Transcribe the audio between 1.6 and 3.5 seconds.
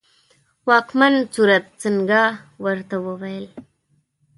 سینګه ورته وویل.